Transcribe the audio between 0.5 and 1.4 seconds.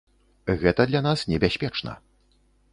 Гэта для нас